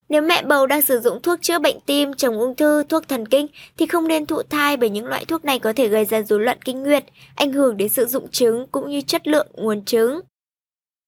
Nếu 0.09 0.21
mẹ 0.21 0.43
bầu 0.43 0.67
đang 0.67 0.81
sử 0.81 0.99
dụng 0.99 1.21
thuốc 1.21 1.41
chữa 1.41 1.59
bệnh 1.59 1.79
tim, 1.85 2.13
chống 2.13 2.39
ung 2.39 2.55
thư, 2.55 2.83
thuốc 2.83 3.07
thần 3.07 3.27
kinh 3.27 3.47
thì 3.77 3.85
không 3.85 4.07
nên 4.07 4.25
thụ 4.25 4.41
thai 4.49 4.77
bởi 4.77 4.89
những 4.89 5.05
loại 5.05 5.25
thuốc 5.25 5.45
này 5.45 5.59
có 5.59 5.73
thể 5.73 5.87
gây 5.87 6.05
ra 6.05 6.21
rối 6.21 6.39
loạn 6.39 6.57
kinh 6.65 6.83
nguyệt, 6.83 7.03
ảnh 7.35 7.51
hưởng 7.53 7.77
đến 7.77 7.89
sự 7.89 8.05
dụng 8.05 8.29
trứng 8.31 8.67
cũng 8.71 8.89
như 8.89 9.01
chất 9.01 9.27
lượng 9.27 9.47
nguồn 9.53 9.85
trứng. 9.85 10.19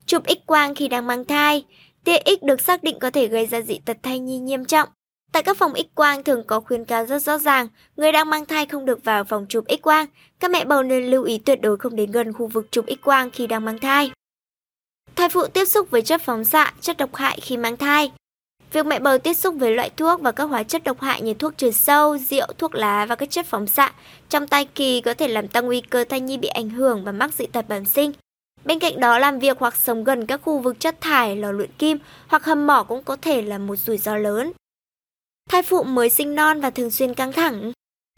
Chụp 0.05 0.23
X 0.27 0.45
quang 0.45 0.75
khi 0.75 0.87
đang 0.87 1.07
mang 1.07 1.25
thai 1.25 1.63
Tia 2.09 2.19
X 2.25 2.43
được 2.43 2.61
xác 2.61 2.83
định 2.83 2.99
có 2.99 3.09
thể 3.09 3.27
gây 3.27 3.45
ra 3.45 3.61
dị 3.61 3.79
tật 3.85 3.97
thai 4.03 4.19
nhi 4.19 4.37
nghiêm 4.37 4.65
trọng. 4.65 4.89
Tại 5.31 5.43
các 5.43 5.57
phòng 5.57 5.73
X 5.75 5.95
quang 5.95 6.23
thường 6.23 6.43
có 6.47 6.59
khuyến 6.59 6.85
cáo 6.85 7.05
rất 7.05 7.19
rõ 7.19 7.37
ràng, 7.37 7.67
người 7.97 8.11
đang 8.11 8.29
mang 8.29 8.45
thai 8.45 8.65
không 8.65 8.85
được 8.85 9.03
vào 9.03 9.23
phòng 9.23 9.45
chụp 9.49 9.65
X 9.69 9.81
quang. 9.81 10.05
Các 10.39 10.51
mẹ 10.51 10.65
bầu 10.65 10.83
nên 10.83 11.05
lưu 11.05 11.23
ý 11.23 11.37
tuyệt 11.37 11.61
đối 11.61 11.77
không 11.77 11.95
đến 11.95 12.11
gần 12.11 12.33
khu 12.33 12.47
vực 12.47 12.67
chụp 12.71 12.85
X 12.87 13.03
quang 13.03 13.31
khi 13.31 13.47
đang 13.47 13.65
mang 13.65 13.79
thai. 13.79 14.11
Thai 15.15 15.29
phụ 15.29 15.47
tiếp 15.47 15.65
xúc 15.65 15.91
với 15.91 16.01
chất 16.01 16.21
phóng 16.21 16.43
xạ, 16.43 16.73
chất 16.81 16.97
độc 16.97 17.15
hại 17.15 17.39
khi 17.41 17.57
mang 17.57 17.77
thai. 17.77 18.11
Việc 18.71 18.85
mẹ 18.85 18.99
bầu 18.99 19.17
tiếp 19.17 19.33
xúc 19.33 19.55
với 19.57 19.75
loại 19.75 19.89
thuốc 19.89 20.21
và 20.21 20.31
các 20.31 20.43
hóa 20.43 20.63
chất 20.63 20.83
độc 20.83 21.01
hại 21.01 21.21
như 21.21 21.33
thuốc 21.33 21.57
trừ 21.57 21.71
sâu, 21.71 22.17
rượu, 22.17 22.47
thuốc 22.57 22.75
lá 22.75 23.05
và 23.05 23.15
các 23.15 23.29
chất 23.29 23.45
phóng 23.45 23.67
xạ 23.67 23.91
trong 24.29 24.47
thai 24.47 24.65
kỳ 24.65 25.01
có 25.01 25.13
thể 25.13 25.27
làm 25.27 25.47
tăng 25.47 25.65
nguy 25.65 25.81
cơ 25.81 26.03
thai 26.09 26.19
nhi 26.19 26.37
bị 26.37 26.47
ảnh 26.47 26.69
hưởng 26.69 27.03
và 27.03 27.11
mắc 27.11 27.33
dị 27.33 27.45
tật 27.45 27.69
bẩm 27.69 27.85
sinh. 27.85 28.11
Bên 28.69 28.79
cạnh 28.79 28.99
đó, 28.99 29.19
làm 29.19 29.39
việc 29.39 29.59
hoặc 29.59 29.75
sống 29.75 30.03
gần 30.03 30.25
các 30.25 30.41
khu 30.43 30.59
vực 30.59 30.79
chất 30.79 31.01
thải, 31.01 31.35
lò 31.35 31.51
luyện 31.51 31.69
kim 31.77 31.97
hoặc 32.27 32.43
hầm 32.43 32.67
mỏ 32.67 32.83
cũng 32.83 33.03
có 33.03 33.15
thể 33.15 33.41
là 33.41 33.57
một 33.57 33.75
rủi 33.75 33.97
ro 33.97 34.15
lớn. 34.17 34.51
Thai 35.49 35.63
phụ 35.63 35.83
mới 35.83 36.09
sinh 36.09 36.35
non 36.35 36.61
và 36.61 36.69
thường 36.69 36.89
xuyên 36.91 37.13
căng 37.13 37.31
thẳng. 37.31 37.71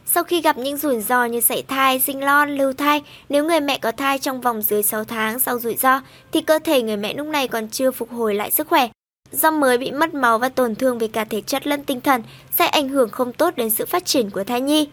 Sau 0.05 0.23
khi 0.23 0.41
gặp 0.41 0.57
những 0.57 0.77
rủi 0.77 1.01
ro 1.01 1.25
như 1.25 1.41
sảy 1.41 1.63
thai, 1.67 1.99
sinh 1.99 2.19
non, 2.19 2.57
lưu 2.57 2.73
thai, 2.73 3.01
nếu 3.29 3.45
người 3.45 3.59
mẹ 3.59 3.77
có 3.77 3.91
thai 3.91 4.19
trong 4.19 4.41
vòng 4.41 4.61
dưới 4.61 4.83
6 4.83 5.03
tháng 5.03 5.39
sau 5.39 5.59
rủi 5.59 5.75
ro, 5.75 6.01
thì 6.31 6.41
cơ 6.41 6.59
thể 6.63 6.81
người 6.81 6.97
mẹ 6.97 7.13
lúc 7.13 7.27
này 7.27 7.47
còn 7.47 7.69
chưa 7.69 7.91
phục 7.91 8.11
hồi 8.11 8.35
lại 8.35 8.51
sức 8.51 8.67
khỏe. 8.67 8.89
Do 9.31 9.51
mới 9.51 9.77
bị 9.77 9.91
mất 9.91 10.13
máu 10.13 10.37
và 10.37 10.49
tổn 10.49 10.75
thương 10.75 10.97
về 10.97 11.07
cả 11.07 11.25
thể 11.25 11.41
chất 11.41 11.67
lẫn 11.67 11.83
tinh 11.83 12.01
thần 12.01 12.23
sẽ 12.51 12.65
ảnh 12.65 12.89
hưởng 12.89 13.09
không 13.09 13.33
tốt 13.33 13.53
đến 13.55 13.69
sự 13.69 13.85
phát 13.85 14.05
triển 14.05 14.29
của 14.29 14.43
thai 14.43 14.61
nhi. 14.61 14.87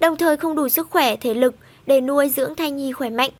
Đồng 0.00 0.16
thời 0.16 0.36
không 0.36 0.56
đủ 0.56 0.68
sức 0.68 0.90
khỏe, 0.90 1.16
thể 1.16 1.34
lực 1.34 1.54
để 1.86 2.00
nuôi 2.00 2.28
dưỡng 2.28 2.54
thai 2.54 2.70
nhi 2.70 2.92
khỏe 2.92 3.10
mạnh. 3.10 3.30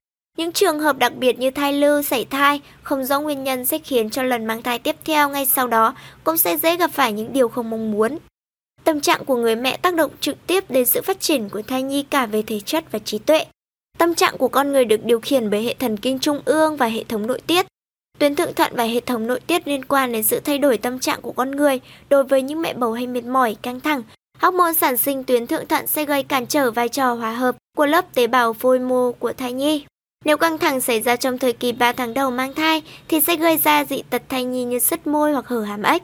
Những 0.40 0.52
trường 0.52 0.80
hợp 0.80 0.98
đặc 0.98 1.14
biệt 1.16 1.38
như 1.38 1.50
thai 1.50 1.72
lưu, 1.72 2.02
sảy 2.02 2.24
thai 2.24 2.60
không 2.82 3.04
rõ 3.04 3.20
nguyên 3.20 3.44
nhân 3.44 3.64
sẽ 3.66 3.78
khiến 3.78 4.10
cho 4.10 4.22
lần 4.22 4.46
mang 4.46 4.62
thai 4.62 4.78
tiếp 4.78 4.96
theo 5.04 5.28
ngay 5.28 5.46
sau 5.46 5.66
đó 5.66 5.94
cũng 6.24 6.36
sẽ 6.36 6.56
dễ 6.56 6.76
gặp 6.76 6.90
phải 6.90 7.12
những 7.12 7.32
điều 7.32 7.48
không 7.48 7.70
mong 7.70 7.90
muốn. 7.90 8.18
Tâm 8.84 9.00
trạng 9.00 9.24
của 9.24 9.36
người 9.36 9.56
mẹ 9.56 9.76
tác 9.76 9.94
động 9.94 10.10
trực 10.20 10.46
tiếp 10.46 10.70
đến 10.70 10.86
sự 10.86 11.02
phát 11.02 11.20
triển 11.20 11.48
của 11.48 11.62
thai 11.62 11.82
nhi 11.82 12.02
cả 12.02 12.26
về 12.26 12.42
thể 12.42 12.60
chất 12.60 12.92
và 12.92 12.98
trí 12.98 13.18
tuệ. 13.18 13.44
Tâm 13.98 14.14
trạng 14.14 14.38
của 14.38 14.48
con 14.48 14.72
người 14.72 14.84
được 14.84 15.04
điều 15.04 15.20
khiển 15.20 15.50
bởi 15.50 15.64
hệ 15.64 15.74
thần 15.74 15.96
kinh 15.96 16.18
trung 16.18 16.40
ương 16.44 16.76
và 16.76 16.86
hệ 16.86 17.04
thống 17.04 17.26
nội 17.26 17.40
tiết. 17.46 17.66
Tuyến 18.18 18.34
thượng 18.34 18.54
thận 18.54 18.72
và 18.76 18.84
hệ 18.84 19.00
thống 19.00 19.26
nội 19.26 19.40
tiết 19.40 19.68
liên 19.68 19.84
quan 19.84 20.12
đến 20.12 20.22
sự 20.22 20.40
thay 20.40 20.58
đổi 20.58 20.78
tâm 20.78 20.98
trạng 20.98 21.22
của 21.22 21.32
con 21.32 21.50
người 21.50 21.80
đối 22.08 22.24
với 22.24 22.42
những 22.42 22.62
mẹ 22.62 22.74
bầu 22.74 22.92
hay 22.92 23.06
mệt 23.06 23.24
mỏi, 23.24 23.56
căng 23.62 23.80
thẳng. 23.80 24.02
Hormone 24.38 24.72
sản 24.72 24.96
sinh 24.96 25.24
tuyến 25.24 25.46
thượng 25.46 25.68
thận 25.68 25.86
sẽ 25.86 26.04
gây 26.04 26.22
cản 26.22 26.46
trở 26.46 26.70
vai 26.70 26.88
trò 26.88 27.14
hòa 27.14 27.32
hợp 27.32 27.56
của 27.76 27.86
lớp 27.86 28.14
tế 28.14 28.26
bào 28.26 28.52
phôi 28.52 28.78
mô 28.78 29.12
của 29.12 29.32
thai 29.32 29.52
nhi. 29.52 29.84
Nếu 30.24 30.36
căng 30.36 30.58
thẳng 30.58 30.80
xảy 30.80 31.00
ra 31.00 31.16
trong 31.16 31.38
thời 31.38 31.52
kỳ 31.52 31.72
3 31.72 31.92
tháng 31.92 32.14
đầu 32.14 32.30
mang 32.30 32.54
thai 32.54 32.82
thì 33.08 33.20
sẽ 33.20 33.36
gây 33.36 33.56
ra 33.56 33.84
dị 33.84 34.02
tật 34.10 34.22
thai 34.28 34.44
nhi 34.44 34.64
như 34.64 34.78
sứt 34.78 35.06
môi 35.06 35.32
hoặc 35.32 35.46
hở 35.46 35.60
hàm 35.60 35.82
ếch. 35.82 36.02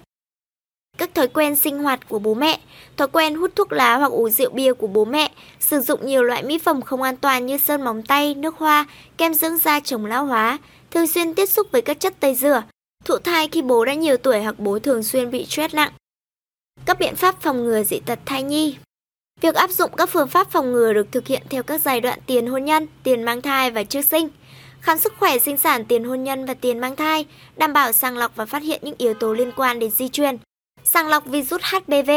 Các 0.99 1.15
thói 1.15 1.29
quen 1.29 1.57
sinh 1.57 1.79
hoạt 1.79 2.09
của 2.09 2.19
bố 2.19 2.35
mẹ, 2.35 2.61
thói 2.97 3.09
quen 3.09 3.35
hút 3.35 3.51
thuốc 3.57 3.73
lá 3.73 3.97
hoặc 3.97 4.13
uống 4.13 4.31
rượu 4.31 4.51
bia 4.51 4.73
của 4.73 4.87
bố 4.87 5.05
mẹ, 5.05 5.31
sử 5.61 5.81
dụng 5.81 6.07
nhiều 6.07 6.23
loại 6.23 6.43
mỹ 6.43 6.59
phẩm 6.59 6.83
không 6.83 7.03
an 7.03 7.17
toàn 7.17 7.47
như 7.47 7.59
sơn 7.59 7.83
móng 7.83 8.03
tay, 8.03 8.35
nước 8.35 8.57
hoa, 8.57 8.87
kem 9.17 9.35
dưỡng 9.35 9.59
da 9.59 9.81
chống 9.81 10.07
lão 10.07 10.27
hóa, 10.27 10.59
thường 10.91 11.07
xuyên 11.07 11.35
tiếp 11.35 11.47
xúc 11.47 11.67
với 11.73 11.83
các 11.83 12.01
chất 12.01 12.21
tẩy 12.21 12.35
rửa, 12.35 12.63
thụ 13.05 13.19
thai 13.19 13.49
khi 13.49 13.63
bố 13.63 13.85
đã 13.85 13.95
nhiều 13.95 14.17
tuổi 14.17 14.43
hoặc 14.43 14.59
bố 14.59 14.79
thường 14.79 15.03
xuyên 15.03 15.31
bị 15.31 15.47
stress 15.47 15.75
nặng. 15.75 15.93
Các 16.85 16.99
biện 16.99 17.17
pháp 17.17 17.35
phòng 17.41 17.65
ngừa 17.65 17.83
dị 17.83 18.01
tật 18.07 18.19
thai 18.27 18.43
nhi 18.43 18.77
Việc 19.41 19.55
áp 19.55 19.71
dụng 19.71 19.91
các 19.97 20.09
phương 20.09 20.29
pháp 20.29 20.51
phòng 20.51 20.73
ngừa 20.73 20.93
được 20.93 21.13
thực 21.13 21.27
hiện 21.27 21.43
theo 21.51 21.63
các 21.63 21.81
giai 21.81 22.01
đoạn 22.01 22.19
tiền 22.27 22.47
hôn 22.47 22.65
nhân, 22.65 22.87
tiền 23.03 23.23
mang 23.23 23.43
thai 23.43 23.71
và 23.71 23.83
trước 23.83 24.03
sinh. 24.03 24.29
Khám 24.81 24.99
sức 24.99 25.13
khỏe 25.19 25.39
sinh 25.39 25.57
sản 25.57 25.85
tiền 25.85 26.05
hôn 26.05 26.25
nhân 26.25 26.47
và 26.47 26.55
tiền 26.55 26.79
mang 26.79 26.97
thai, 26.97 27.27
đảm 27.57 27.73
bảo 27.73 27.93
sàng 27.93 28.17
lọc 28.17 28.37
và 28.37 28.47
phát 28.47 28.63
hiện 28.63 28.81
những 28.85 28.95
yếu 28.99 29.15
tố 29.15 29.33
liên 29.33 29.53
quan 29.57 29.79
đến 29.79 29.91
di 29.91 30.09
truyền. 30.09 30.37
Sàng 30.85 31.09
lọc 31.09 31.27
virus 31.27 31.63
HPV. 31.63 32.11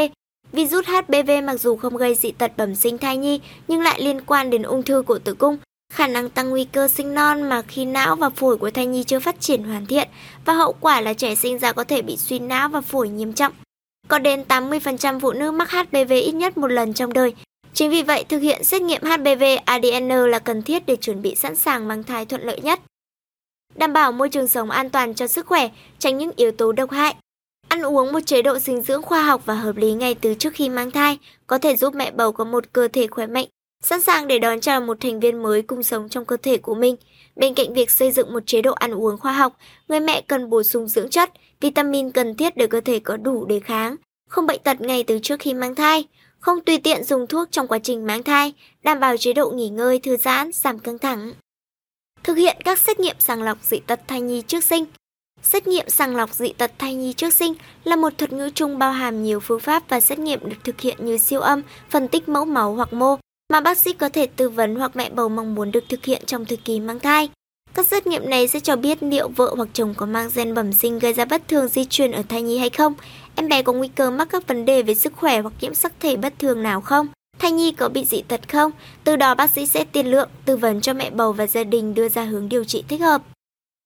Virus 0.51 0.85
HPV 0.87 1.31
mặc 1.43 1.59
dù 1.59 1.77
không 1.77 1.97
gây 1.97 2.15
dị 2.15 2.31
tật 2.31 2.51
bẩm 2.57 2.75
sinh 2.75 2.97
thai 2.97 3.17
nhi 3.17 3.39
nhưng 3.67 3.81
lại 3.81 4.01
liên 4.01 4.21
quan 4.21 4.49
đến 4.49 4.63
ung 4.63 4.83
thư 4.83 5.01
của 5.01 5.19
tử 5.19 5.33
cung, 5.33 5.57
khả 5.93 6.07
năng 6.07 6.29
tăng 6.29 6.49
nguy 6.49 6.65
cơ 6.65 6.87
sinh 6.87 7.13
non 7.13 7.49
mà 7.49 7.61
khi 7.61 7.85
não 7.85 8.15
và 8.15 8.29
phổi 8.29 8.57
của 8.57 8.71
thai 8.71 8.85
nhi 8.85 9.03
chưa 9.03 9.19
phát 9.19 9.39
triển 9.39 9.63
hoàn 9.63 9.85
thiện 9.85 10.07
và 10.45 10.53
hậu 10.53 10.75
quả 10.79 11.01
là 11.01 11.13
trẻ 11.13 11.35
sinh 11.35 11.59
ra 11.59 11.71
có 11.71 11.83
thể 11.83 12.01
bị 12.01 12.17
suy 12.17 12.39
não 12.39 12.69
và 12.69 12.81
phổi 12.81 13.09
nghiêm 13.09 13.33
trọng. 13.33 13.53
Có 14.09 14.19
đến 14.19 14.43
80% 14.47 15.19
phụ 15.19 15.31
nữ 15.31 15.51
mắc 15.51 15.71
HPV 15.71 16.11
ít 16.11 16.31
nhất 16.31 16.57
một 16.57 16.67
lần 16.67 16.93
trong 16.93 17.13
đời. 17.13 17.33
Chính 17.73 17.89
vì 17.89 18.03
vậy, 18.03 18.25
thực 18.29 18.39
hiện 18.39 18.63
xét 18.63 18.81
nghiệm 18.81 19.01
HPV 19.01 19.43
ADN 19.65 20.09
là 20.09 20.39
cần 20.39 20.61
thiết 20.61 20.85
để 20.85 20.95
chuẩn 20.95 21.21
bị 21.21 21.35
sẵn 21.35 21.55
sàng 21.55 21.87
mang 21.87 22.03
thai 22.03 22.25
thuận 22.25 22.41
lợi 22.41 22.59
nhất. 22.61 22.79
Đảm 23.75 23.93
bảo 23.93 24.11
môi 24.11 24.29
trường 24.29 24.47
sống 24.47 24.69
an 24.69 24.89
toàn 24.89 25.13
cho 25.13 25.27
sức 25.27 25.45
khỏe, 25.45 25.69
tránh 25.99 26.17
những 26.17 26.31
yếu 26.35 26.51
tố 26.51 26.71
độc 26.71 26.91
hại. 26.91 27.15
Ăn 27.67 27.81
uống 27.81 28.11
một 28.11 28.19
chế 28.25 28.41
độ 28.41 28.59
dinh 28.59 28.81
dưỡng 28.81 29.01
khoa 29.01 29.23
học 29.23 29.41
và 29.45 29.53
hợp 29.53 29.77
lý 29.77 29.93
ngay 29.93 30.15
từ 30.15 30.33
trước 30.33 30.53
khi 30.53 30.69
mang 30.69 30.91
thai 30.91 31.17
có 31.47 31.57
thể 31.57 31.75
giúp 31.75 31.95
mẹ 31.95 32.11
bầu 32.11 32.31
có 32.31 32.43
một 32.43 32.63
cơ 32.73 32.87
thể 32.87 33.07
khỏe 33.07 33.27
mạnh, 33.27 33.45
sẵn 33.83 34.01
sàng 34.01 34.27
để 34.27 34.39
đón 34.39 34.61
chào 34.61 34.81
một 34.81 34.97
thành 34.99 35.19
viên 35.19 35.43
mới 35.43 35.61
cùng 35.61 35.83
sống 35.83 36.09
trong 36.09 36.25
cơ 36.25 36.37
thể 36.37 36.57
của 36.57 36.75
mình. 36.75 36.95
Bên 37.35 37.53
cạnh 37.53 37.73
việc 37.73 37.91
xây 37.91 38.11
dựng 38.11 38.33
một 38.33 38.43
chế 38.45 38.61
độ 38.61 38.73
ăn 38.73 38.91
uống 38.91 39.17
khoa 39.17 39.33
học, 39.33 39.57
người 39.87 39.99
mẹ 39.99 40.21
cần 40.21 40.49
bổ 40.49 40.63
sung 40.63 40.87
dưỡng 40.87 41.09
chất, 41.09 41.31
vitamin 41.63 42.11
cần 42.11 42.35
thiết 42.35 42.57
để 42.57 42.67
cơ 42.67 42.81
thể 42.81 42.99
có 42.99 43.17
đủ 43.17 43.45
đề 43.45 43.59
kháng, 43.59 43.95
không 44.29 44.45
bệnh 44.45 44.61
tật 44.63 44.81
ngay 44.81 45.03
từ 45.03 45.19
trước 45.19 45.39
khi 45.39 45.53
mang 45.53 45.75
thai, 45.75 46.07
không 46.39 46.61
tùy 46.61 46.77
tiện 46.77 47.03
dùng 47.03 47.27
thuốc 47.27 47.51
trong 47.51 47.67
quá 47.67 47.79
trình 47.79 48.05
mang 48.05 48.23
thai, 48.23 48.53
đảm 48.83 48.99
bảo 48.99 49.17
chế 49.17 49.33
độ 49.33 49.49
nghỉ 49.49 49.69
ngơi, 49.69 49.99
thư 49.99 50.17
giãn, 50.17 50.51
giảm 50.53 50.79
căng 50.79 50.99
thẳng. 50.99 51.33
Thực 52.23 52.37
hiện 52.37 52.57
các 52.65 52.79
xét 52.79 52.99
nghiệm 52.99 53.15
sàng 53.19 53.43
lọc 53.43 53.57
dị 53.63 53.79
tật 53.79 53.99
thai 54.07 54.21
nhi 54.21 54.41
trước 54.41 54.63
sinh. 54.63 54.85
Xét 55.41 55.67
nghiệm 55.67 55.89
sàng 55.89 56.15
lọc 56.15 56.33
dị 56.33 56.53
tật 56.53 56.71
thai 56.77 56.95
nhi 56.95 57.13
trước 57.13 57.33
sinh 57.33 57.53
là 57.83 57.95
một 57.95 58.17
thuật 58.17 58.33
ngữ 58.33 58.49
chung 58.55 58.79
bao 58.79 58.91
hàm 58.91 59.23
nhiều 59.23 59.39
phương 59.39 59.59
pháp 59.59 59.83
và 59.89 59.99
xét 59.99 60.19
nghiệm 60.19 60.49
được 60.49 60.57
thực 60.63 60.81
hiện 60.81 60.97
như 60.99 61.17
siêu 61.17 61.41
âm, 61.41 61.61
phân 61.89 62.07
tích 62.07 62.29
mẫu 62.29 62.45
máu 62.45 62.73
hoặc 62.73 62.93
mô, 62.93 63.15
mà 63.53 63.61
bác 63.61 63.77
sĩ 63.77 63.93
có 63.93 64.09
thể 64.09 64.27
tư 64.35 64.49
vấn 64.49 64.75
hoặc 64.75 64.95
mẹ 64.95 65.09
bầu 65.09 65.29
mong 65.29 65.55
muốn 65.55 65.71
được 65.71 65.83
thực 65.89 66.05
hiện 66.05 66.21
trong 66.25 66.45
thời 66.45 66.57
kỳ 66.57 66.79
mang 66.79 66.99
thai. 66.99 67.29
Các 67.73 67.87
xét 67.87 68.07
nghiệm 68.07 68.29
này 68.29 68.47
sẽ 68.47 68.59
cho 68.59 68.75
biết 68.75 69.03
liệu 69.03 69.27
vợ 69.27 69.53
hoặc 69.57 69.69
chồng 69.73 69.93
có 69.97 70.05
mang 70.05 70.29
gen 70.35 70.53
bẩm 70.53 70.73
sinh 70.73 70.99
gây 70.99 71.13
ra 71.13 71.25
bất 71.25 71.47
thường 71.47 71.67
di 71.67 71.85
truyền 71.85 72.11
ở 72.11 72.23
thai 72.29 72.41
nhi 72.41 72.57
hay 72.57 72.69
không, 72.69 72.93
em 73.35 73.47
bé 73.47 73.61
có 73.61 73.73
nguy 73.73 73.87
cơ 73.87 74.11
mắc 74.11 74.27
các 74.31 74.47
vấn 74.47 74.65
đề 74.65 74.81
về 74.81 74.95
sức 74.95 75.13
khỏe 75.15 75.41
hoặc 75.41 75.53
nhiễm 75.61 75.73
sắc 75.73 75.93
thể 75.99 76.17
bất 76.17 76.33
thường 76.39 76.63
nào 76.63 76.81
không, 76.81 77.07
thai 77.39 77.51
nhi 77.51 77.71
có 77.71 77.89
bị 77.89 78.05
dị 78.05 78.21
tật 78.21 78.49
không. 78.51 78.71
Từ 79.03 79.15
đó 79.15 79.35
bác 79.35 79.51
sĩ 79.51 79.65
sẽ 79.65 79.83
tiên 79.83 80.07
lượng, 80.07 80.29
tư 80.45 80.57
vấn 80.57 80.81
cho 80.81 80.93
mẹ 80.93 81.09
bầu 81.09 81.33
và 81.33 81.47
gia 81.47 81.63
đình 81.63 81.93
đưa 81.93 82.09
ra 82.09 82.23
hướng 82.23 82.49
điều 82.49 82.63
trị 82.63 82.83
thích 82.87 83.01
hợp. 83.01 83.21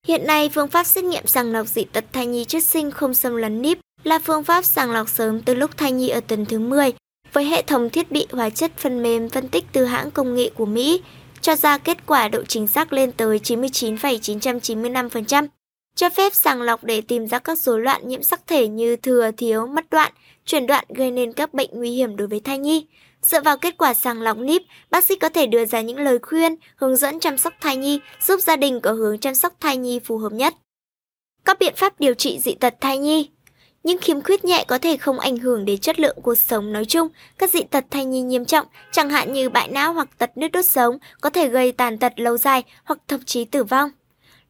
Hiện 0.07 0.27
nay, 0.27 0.49
phương 0.49 0.67
pháp 0.67 0.83
xét 0.83 1.03
nghiệm 1.03 1.27
sàng 1.27 1.51
lọc 1.51 1.67
dị 1.67 1.83
tật 1.83 2.05
thai 2.13 2.25
nhi 2.25 2.45
trước 2.45 2.63
sinh 2.63 2.91
không 2.91 3.13
xâm 3.13 3.35
lấn 3.35 3.61
níp 3.61 3.79
là 4.03 4.19
phương 4.19 4.43
pháp 4.43 4.65
sàng 4.65 4.91
lọc 4.91 5.09
sớm 5.09 5.41
từ 5.41 5.53
lúc 5.53 5.77
thai 5.77 5.91
nhi 5.91 6.09
ở 6.09 6.19
tuần 6.19 6.45
thứ 6.45 6.59
10 6.59 6.93
với 7.33 7.45
hệ 7.45 7.61
thống 7.61 7.89
thiết 7.89 8.11
bị 8.11 8.27
hóa 8.31 8.49
chất 8.49 8.71
phần 8.77 9.03
mềm 9.03 9.29
phân 9.29 9.47
tích 9.47 9.65
từ 9.71 9.85
hãng 9.85 10.11
công 10.11 10.35
nghệ 10.35 10.49
của 10.55 10.65
Mỹ, 10.65 11.01
cho 11.43 11.55
ra 11.55 11.77
kết 11.77 11.97
quả 12.05 12.27
độ 12.27 12.43
chính 12.43 12.67
xác 12.67 12.93
lên 12.93 13.11
tới 13.11 13.39
99,995%, 13.43 15.47
cho 15.95 16.09
phép 16.09 16.33
sàng 16.33 16.61
lọc 16.61 16.83
để 16.83 17.01
tìm 17.01 17.27
ra 17.27 17.39
các 17.39 17.57
rối 17.57 17.81
loạn 17.81 18.07
nhiễm 18.07 18.23
sắc 18.23 18.47
thể 18.47 18.67
như 18.67 18.95
thừa, 18.95 19.31
thiếu, 19.37 19.67
mất 19.67 19.89
đoạn, 19.89 20.11
chuyển 20.45 20.67
đoạn 20.67 20.85
gây 20.89 21.11
nên 21.11 21.33
các 21.33 21.53
bệnh 21.53 21.69
nguy 21.73 21.91
hiểm 21.91 22.15
đối 22.15 22.27
với 22.27 22.39
thai 22.39 22.57
nhi. 22.57 22.85
Dựa 23.21 23.41
vào 23.41 23.57
kết 23.57 23.77
quả 23.77 23.93
sàng 23.93 24.21
lọc 24.21 24.37
níp, 24.37 24.61
bác 24.91 25.03
sĩ 25.03 25.15
có 25.15 25.29
thể 25.29 25.45
đưa 25.45 25.65
ra 25.65 25.81
những 25.81 25.99
lời 25.99 26.19
khuyên, 26.21 26.55
hướng 26.75 26.95
dẫn 26.95 27.19
chăm 27.19 27.37
sóc 27.37 27.53
thai 27.61 27.77
nhi, 27.77 27.99
giúp 28.27 28.39
gia 28.39 28.55
đình 28.55 28.79
có 28.81 28.91
hướng 28.91 29.17
chăm 29.17 29.35
sóc 29.35 29.53
thai 29.59 29.77
nhi 29.77 29.99
phù 29.99 30.17
hợp 30.17 30.31
nhất. 30.31 30.53
Các 31.45 31.59
biện 31.59 31.73
pháp 31.75 31.99
điều 31.99 32.13
trị 32.13 32.39
dị 32.39 32.53
tật 32.53 32.73
thai 32.81 32.97
nhi 32.97 33.29
những 33.83 33.97
khiếm 33.97 34.21
khuyết 34.21 34.45
nhẹ 34.45 34.65
có 34.67 34.77
thể 34.77 34.97
không 34.97 35.19
ảnh 35.19 35.37
hưởng 35.37 35.65
đến 35.65 35.79
chất 35.79 35.99
lượng 35.99 36.17
cuộc 36.23 36.35
sống 36.35 36.73
nói 36.73 36.85
chung. 36.85 37.07
Các 37.37 37.49
dị 37.49 37.61
tật 37.63 37.85
thai 37.89 38.05
nhi 38.05 38.21
nghiêm 38.21 38.45
trọng, 38.45 38.67
chẳng 38.91 39.09
hạn 39.09 39.33
như 39.33 39.49
bại 39.49 39.67
não 39.67 39.93
hoặc 39.93 40.09
tật 40.17 40.37
nứt 40.37 40.51
đốt 40.51 40.65
sống, 40.65 40.97
có 41.21 41.29
thể 41.29 41.47
gây 41.47 41.71
tàn 41.71 41.97
tật 41.97 42.13
lâu 42.15 42.37
dài 42.37 42.63
hoặc 42.83 42.99
thậm 43.07 43.19
chí 43.25 43.45
tử 43.45 43.63
vong. 43.63 43.89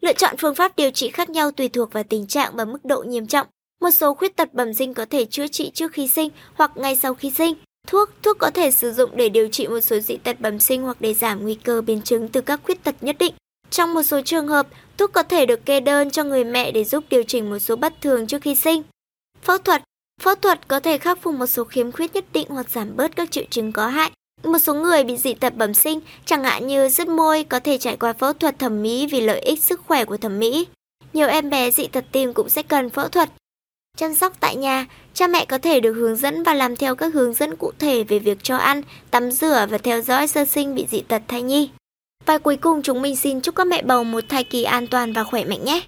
Lựa 0.02 0.14
chọn 0.14 0.36
phương 0.38 0.56
pháp 0.56 0.76
điều 0.76 0.92
trị 0.92 1.10
khác 1.10 1.30
nhau 1.30 1.52
tùy 1.52 1.70
thuộc 1.70 1.94
vào 1.94 2.04
tình 2.04 2.28
trạng 2.28 2.56
và 2.56 2.66
mức 2.66 2.86
độ 2.86 3.04
nghiêm 3.04 3.28
trọng. 3.28 3.48
Một 3.82 3.92
số 3.92 4.14
khuyết 4.14 4.36
tật 4.36 4.54
bẩm 4.54 4.74
sinh 4.74 4.94
có 4.94 5.06
thể 5.06 5.26
chữa 5.26 5.48
trị 5.48 5.72
trước 5.74 5.92
khi 5.92 6.08
sinh 6.08 6.30
hoặc 6.54 6.72
ngay 6.76 6.96
sau 6.96 7.14
khi 7.14 7.32
sinh. 7.32 7.56
Thuốc, 7.88 8.10
thuốc 8.24 8.38
có 8.40 8.52
thể 8.52 8.72
sử 8.72 8.92
dụng 8.92 9.10
để 9.16 9.30
điều 9.30 9.48
trị 9.48 9.68
một 9.68 9.80
số 9.80 10.00
dị 10.00 10.18
tật 10.18 10.40
bẩm 10.40 10.60
sinh 10.60 10.82
hoặc 10.82 10.98
để 11.00 11.14
giảm 11.14 11.44
nguy 11.44 11.56
cơ 11.56 11.82
biến 11.82 12.02
chứng 12.02 12.28
từ 12.28 12.42
các 12.42 12.60
khuyết 12.64 12.84
tật 12.84 12.96
nhất 13.02 13.16
định. 13.20 13.34
Trong 13.70 13.94
một 13.94 14.04
số 14.04 14.22
trường 14.22 14.48
hợp, 14.48 14.68
thuốc 14.98 15.14
có 15.14 15.24
thể 15.24 15.46
được 15.46 15.66
kê 15.66 15.80
đơn 15.80 16.10
cho 16.10 16.24
người 16.24 16.44
mẹ 16.44 16.72
để 16.72 16.84
giúp 16.84 17.04
điều 17.10 17.24
chỉnh 17.24 17.50
một 17.50 17.60
số 17.60 17.76
bất 17.76 17.94
thường 18.02 18.28
trước 18.28 18.42
khi 18.42 18.56
sinh. 18.56 18.84
Phẫu 19.44 19.58
thuật 19.58 19.82
Phẫu 20.22 20.36
thuật 20.36 20.68
có 20.68 20.80
thể 20.80 20.98
khắc 20.98 21.22
phục 21.22 21.36
một 21.36 21.46
số 21.46 21.64
khiếm 21.64 21.92
khuyết 21.92 22.14
nhất 22.14 22.26
định 22.34 22.48
hoặc 22.50 22.70
giảm 22.70 22.98
bớt 22.98 23.16
các 23.16 23.32
triệu 23.32 23.44
chứng 23.50 23.72
có 23.72 23.88
hại. 23.88 24.12
Một 24.44 24.58
số 24.60 24.74
người 24.74 25.04
bị 25.04 25.18
dị 25.18 25.34
tật 25.34 25.56
bẩm 25.56 25.74
sinh, 25.74 26.00
chẳng 26.26 26.44
hạn 26.44 26.68
như 26.68 26.90
rứt 26.90 27.08
môi, 27.08 27.44
có 27.44 27.60
thể 27.60 27.78
trải 27.78 27.98
qua 27.98 28.14
phẫu 28.14 28.34
thuật 28.34 28.60
thẩm 28.60 28.82
mỹ 28.82 29.08
vì 29.08 29.22
lợi 29.22 29.40
ích 29.40 29.64
sức 29.64 29.82
khỏe 29.88 30.06
của 30.06 30.18
thẩm 30.18 30.40
mỹ. 30.40 30.68
Nhiều 31.14 31.28
em 31.28 31.50
bé 31.50 31.72
dị 31.72 31.88
tật 31.88 32.06
tim 32.12 32.34
cũng 32.34 32.50
sẽ 32.50 32.64
cần 32.64 32.90
phẫu 32.90 33.08
thuật. 33.08 33.30
Chăm 33.98 34.16
sóc 34.16 34.34
tại 34.40 34.56
nhà, 34.56 34.86
cha 35.14 35.28
mẹ 35.28 35.46
có 35.46 35.58
thể 35.58 35.80
được 35.80 35.94
hướng 35.94 36.16
dẫn 36.16 36.44
và 36.44 36.54
làm 36.54 36.76
theo 36.76 36.96
các 36.96 37.14
hướng 37.14 37.34
dẫn 37.34 37.56
cụ 37.56 37.72
thể 37.80 38.04
về 38.04 38.20
việc 38.20 38.38
cho 38.44 38.58
ăn, 38.58 38.82
tắm 39.12 39.32
rửa 39.32 39.68
và 39.70 39.78
theo 39.78 40.02
dõi 40.02 40.28
sơ 40.28 40.46
sinh 40.46 40.76
bị 40.76 40.88
dị 40.92 41.02
tật 41.02 41.22
thai 41.28 41.42
nhi. 41.42 41.70
Và 42.26 42.38
cuối 42.38 42.56
cùng 42.56 42.82
chúng 42.82 43.02
mình 43.02 43.16
xin 43.16 43.42
chúc 43.42 43.56
các 43.56 43.68
mẹ 43.68 43.82
bầu 43.82 44.04
một 44.04 44.24
thai 44.30 44.44
kỳ 44.44 44.64
an 44.64 44.88
toàn 44.88 45.14
và 45.14 45.24
khỏe 45.24 45.46
mạnh 45.46 45.66
nhé. 45.66 45.82